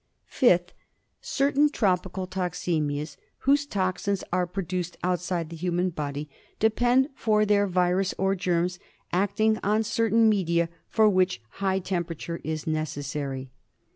5th. 0.31 0.69
Certain 1.21 1.69
tropical 1.69 2.25
toxaemias 2.27 3.17
whose 3.45 3.67
toxines 3.67 4.23
are 4.33 4.47
pro 4.47 4.63
duced 4.63 4.97
outside 5.03 5.51
the 5.51 5.55
human 5.55 5.91
body 5.91 6.27
depend 6.57 7.09
for 7.13 7.45
their 7.45 7.67
virus 7.67 8.11
on 8.17 8.35
germs 8.35 8.79
acting 9.11 9.59
on 9.61 9.83
certain 9.83 10.27
media, 10.27 10.69
for 10.87 11.07
which 11.07 11.33
action 11.35 11.45
high 11.63 11.77
temperature 11.77 12.41
is 12.43 12.65
necessary. 12.65 13.51